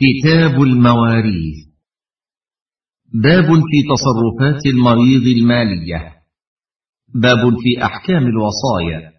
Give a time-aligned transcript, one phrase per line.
[0.00, 1.68] كتاب المواريث.
[3.14, 6.14] باب في تصرفات المريض المالية.
[7.14, 9.12] باب في أحكام الوصايا.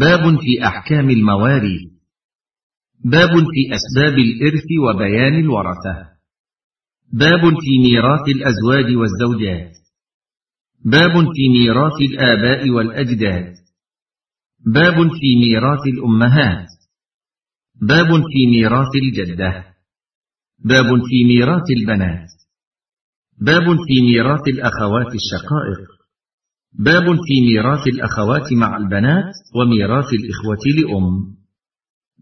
[0.00, 1.90] باب في أحكام المواريث.
[3.04, 5.96] باب في أسباب الإرث وبيان الورثة.
[7.12, 9.72] باب في ميراث الأزواج والزوجات.
[10.84, 13.54] باب في ميراث الآباء والأجداد.
[14.66, 16.68] باب في ميراث الأمهات.
[17.82, 19.70] باب في ميراث الجدة.
[20.64, 22.28] باب في ميراث البنات.
[23.38, 25.88] باب في ميراث الأخوات الشقائق.
[26.72, 31.36] باب في ميراث الأخوات مع البنات وميراث الإخوة لأم.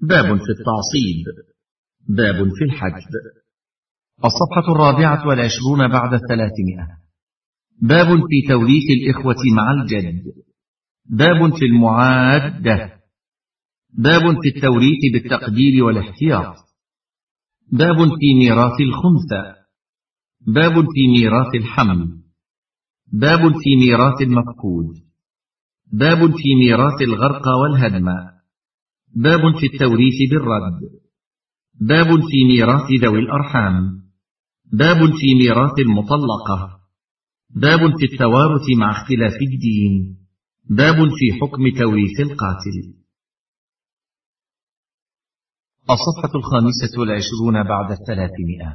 [0.02, 1.24] باب في التعصيب.
[2.08, 3.08] باب في الحجب
[4.24, 6.98] الصفحة الرابعة والعشرون بعد الثلاثمائة.
[7.82, 10.22] باب في توريث الإخوة مع الجد.
[11.06, 12.92] باب في المعادة.
[13.98, 16.67] باب في التوريث بالتقدير والاحتياط.
[17.72, 19.54] باب في ميراث الخنثى.
[20.46, 22.18] باب في ميراث الحمل
[23.12, 24.94] باب في ميراث المفقود.
[25.92, 28.06] باب في ميراث الغرق والهدم.
[29.16, 30.80] باب في التوريث بالرد.
[31.80, 34.02] باب في ميراث ذوي الأرحام.
[34.72, 36.80] باب في ميراث المطلقة.
[37.50, 40.16] باب في التوارث مع اختلاف الدين.
[40.70, 42.97] باب في حكم توريث القاتل.
[45.90, 48.70] الصفحة الخامسة والعشرون بعد الثلاثمائة.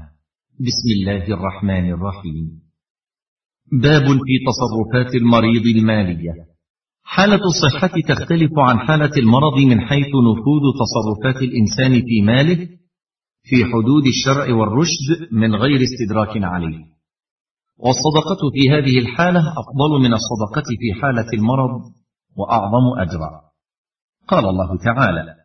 [0.67, 2.61] بسم الله الرحمن الرحيم.
[3.71, 6.33] باب في تصرفات المريض المالية.
[7.03, 12.67] حالة الصحة تختلف عن حالة المرض من حيث نفوذ تصرفات الإنسان في ماله
[13.43, 16.85] في حدود الشرع والرشد من غير استدراك عليه.
[17.77, 21.81] والصدقة في هذه الحالة أفضل من الصدقة في حالة المرض
[22.37, 23.41] وأعظم أجرا.
[24.27, 25.42] قال الله تعالى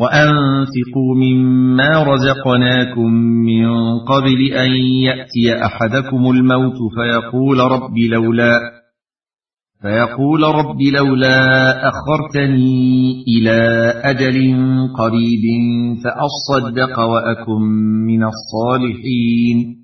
[0.00, 3.10] وأنفقوا مما رزقناكم
[3.46, 4.70] من قبل أن
[5.04, 8.80] يأتي أحدكم الموت فيقول رب لولا
[9.82, 13.60] فيقول رب لولا أخرتني إلى
[14.04, 14.36] أجل
[14.98, 15.44] قريب
[16.04, 17.62] فأصدق وأكن
[18.06, 19.80] من الصالحين.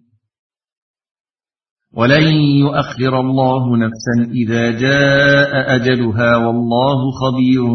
[1.96, 2.22] ولن
[2.60, 7.72] يؤخر الله نفسا إذا جاء أجلها والله خبير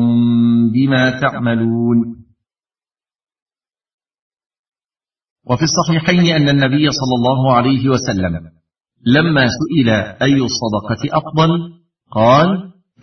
[0.74, 2.21] بما تعملون.
[5.52, 8.34] وفي الصحيحين أن النبي صلى الله عليه وسلم
[9.06, 9.90] لما سئل
[10.22, 11.50] أي الصدقة أفضل؟
[12.12, 12.48] قال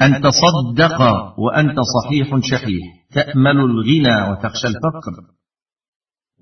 [0.03, 1.01] أن تصدق
[1.39, 5.13] وأنت صحيح شحيح تأمل الغنى وتخشى الفقر.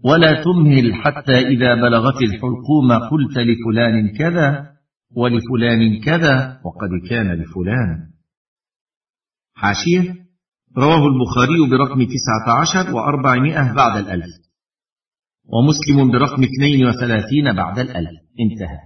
[0.05, 4.67] ولا تمهل حتى إذا بلغت الحلقوم قلت لفلان كذا
[5.17, 8.11] ولفلان كذا وقد كان لفلان.
[9.55, 10.15] حاشية
[10.79, 14.46] رواه البخاري برقم تسعة عشر وأربعمائة بعد الألف.
[15.49, 18.21] ومسلم برقم 32 بعد الألف.
[18.41, 18.79] انتهى.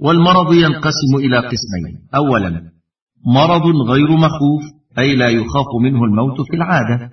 [0.00, 2.08] والمرض ينقسم إلى قسمين.
[2.14, 2.72] أولا
[3.26, 4.62] مرض غير مخوف
[4.98, 7.10] أي لا يخاف منه الموت في العادة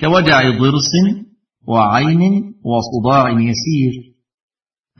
[0.00, 0.90] كوجع ضرس
[1.68, 2.20] وعين
[2.64, 4.14] وصداع يسير.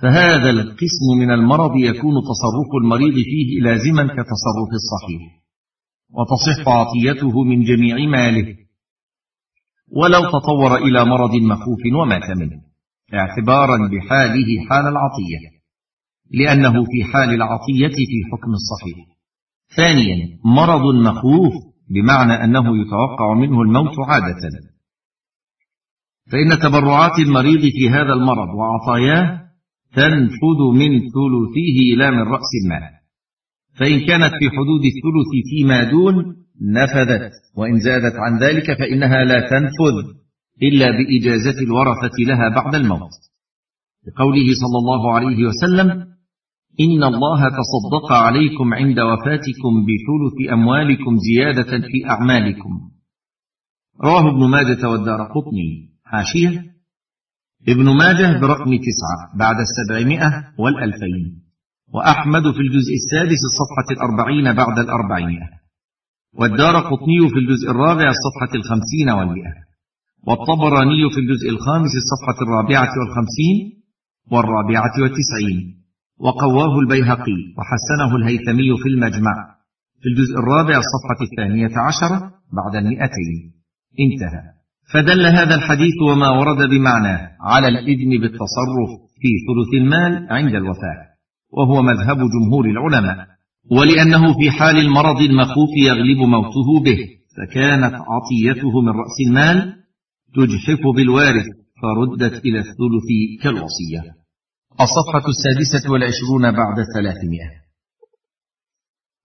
[0.03, 5.23] فهذا القسم من المرض يكون تصرف المريض فيه لازما كتصرف الصحيح.
[6.11, 8.68] وتصح عطيته من جميع ماله.
[9.91, 12.61] ولو تطور إلى مرض مخوف ومات منه
[13.15, 15.59] اعتبارا بحاله حال العطية
[16.31, 19.07] لأنه في حال العطية في حكم الصحيح.
[19.77, 21.53] ثانيا مرض مخوف
[21.91, 24.51] بمعنى أنه يتوقع منه الموت عادة.
[26.33, 29.49] فإن تبرعات المريض في هذا المرض وعطاياه
[29.93, 32.99] تنفذ من ثلثه لا من رأس المال
[33.79, 39.97] فإن كانت في حدود الثلث فيما دون نفذت وإن زادت عن ذلك فإنها لا تنفذ
[40.63, 43.11] إلا بإجازة الورثة لها بعد الموت.
[44.07, 45.91] لقوله صلى الله عليه وسلم
[46.81, 52.71] إن الله تصدق عليكم عند وفاتكم بثلث أموالكم زيادة في أعمالكم.
[54.05, 55.89] رواه ابن ماجة والدار قطني.
[56.05, 56.65] حاشية.
[57.69, 61.43] ابن ماجه برقم تسعة بعد السبعمائة والألفين.
[61.95, 65.58] وأحمد في الجزء السادس الصفحة الأربعين بعد الأربعمائة.
[66.41, 69.53] والدار قطني في الجزء الرابع الصفحة الخمسين والمئة
[70.27, 73.57] والطبراني في الجزء الخامس الصفحة الرابعة والخمسين
[74.33, 75.79] والرابعة والتسعين
[76.21, 79.35] وقواه البيهقي وحسنه الهيثمي في المجمع
[80.01, 82.19] في الجزء الرابع الصفحة الثانية عشرة
[82.53, 83.53] بعد المئتين.
[84.01, 84.43] انتهى.
[84.93, 88.91] فدل هذا الحديث وما ورد بمعناه على الإذن بالتصرف
[89.21, 91.01] في ثلث المال عند الوفاة
[91.53, 93.38] وهو مذهب جمهور العلماء.
[93.71, 96.99] ولأنه في حال المرض المخوف يغلب موته به
[97.37, 99.75] فكانت عطيته من رأس المال
[100.35, 101.47] تجحف بالوارث
[101.83, 103.09] فردت إلى الثلث
[103.43, 104.03] كالوصية.
[104.81, 107.51] الصفحة السادسة والعشرون بعد الثلاثمائة.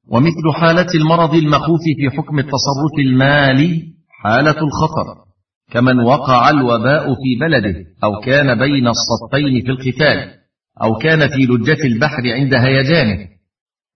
[0.07, 5.23] ومثل حالة المرض المخوف في حكم التصرف المالي حالة الخطر.
[5.71, 10.43] كمن وقع الوباء في بلده أو كان بين الصفين في القتال
[10.83, 13.32] أو كان في لجة البحر عند هيجانه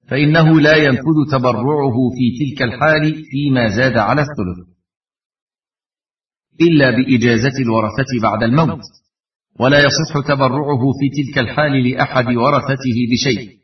[0.10, 4.68] فإنه لا ينفذ تبرعه في تلك الحال فيما زاد على الثلث.
[6.62, 8.82] إلا بإجازة الورثة بعد الموت
[9.60, 13.58] ولا يصح تبرعه في تلك الحال لأحد ورثته بشيء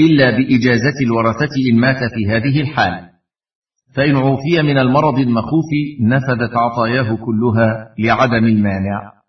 [0.00, 3.10] إلا بإجازة الورثة إن مات في هذه الحال.
[3.94, 5.70] فإن عوفي من المرض المخوف
[6.00, 9.19] نفذت عطاياه كلها لعدم المانع.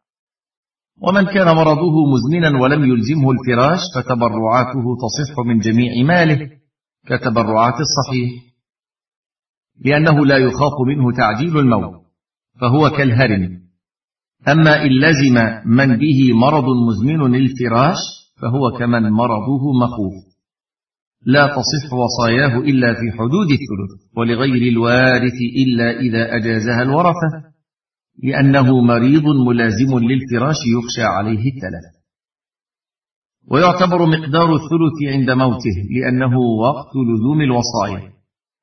[0.98, 6.50] ومن كان مرضه مزمنا ولم يلزمه الفراش فتبرعاته تصح من جميع ماله
[7.06, 8.52] كتبرعات الصحيح
[9.86, 12.02] لأنه لا يخاف منه تعجيل الموت
[12.62, 13.62] فهو كالهرم.
[14.48, 17.98] أما إن لزم من به مرض مزمن الفراش
[18.42, 20.14] فهو كمن مرضه مخوف.
[21.26, 27.50] لا تصح وصاياه إلا في حدود الثلث ولغير الوارث إلا إذا أجازها الورثة.
[28.23, 32.01] لأنه مريض ملازم للفراش يخشى عليه التلف.
[33.51, 38.12] ويعتبر مقدار الثلث عند موته لأنه وقت لزوم الوصايا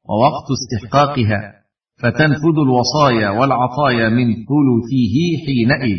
[0.09, 1.55] ووقت استحقاقها
[2.03, 5.17] فتنفذ الوصايا والعطايا من ثلثه
[5.47, 5.99] حينئذ.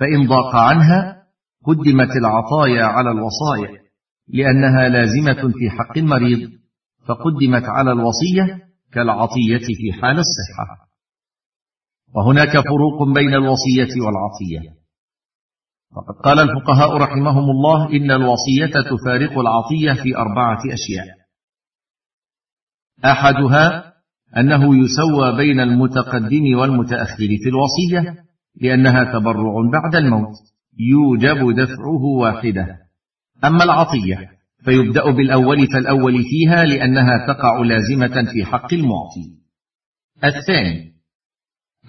[0.00, 1.22] فإن ضاق عنها
[1.64, 3.82] قدمت العطايا على الوصايا
[4.28, 6.50] لأنها لازمة في حق المريض
[7.08, 8.58] فقدمت على الوصية
[8.92, 10.91] كالعطية في حال الصحة.
[12.14, 14.82] وهناك فروق بين الوصية والعطية
[15.96, 21.06] فقد قال الفقهاء رحمهم الله إن الوصية تفارق العطية في أربعة أشياء.
[23.04, 23.92] أحدها
[24.36, 28.24] أنه يسوى بين المتقدم والمتأخر في الوصية
[28.60, 30.34] لأنها تبرع بعد الموت
[30.78, 32.66] يوجب دفعه واحدة.
[33.44, 34.28] أما العطية
[34.64, 39.42] فيبدأ بالأول فالأول فيها لأنها تقع لازمة في حق المعطي
[40.24, 40.91] الثاني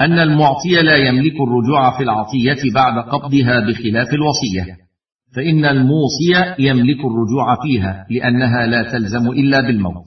[0.01, 4.77] أن المعطي لا يملك الرجوع في العطية بعد قبضها بخلاف الوصية
[5.35, 10.05] فإن الموصي يملك الرجوع فيها لأنها لا تلزم إلا بالموت.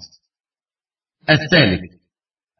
[1.30, 1.80] الثالث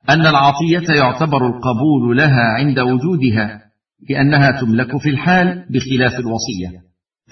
[0.09, 3.63] أن العطية يعتبر القبول لها عند وجودها
[4.11, 6.83] لأنها تملك في الحال بخلاف الوصية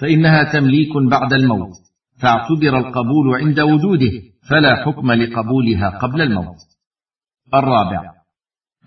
[0.01, 1.75] فإنها تمليك بعد الموت
[2.21, 4.11] فاعتبر القبول عند وجوده
[4.49, 6.57] فلا حكم لقبولها قبل الموت.
[7.53, 8.14] الرابع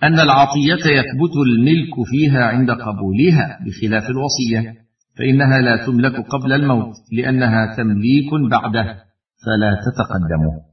[0.03, 4.75] أن العطية يثبت الملك فيها عند قبولها بخلاف الوصية
[5.19, 8.85] فإنها لا تملك قبل الموت لأنها تمليك بعده
[9.47, 10.68] فلا تتقدم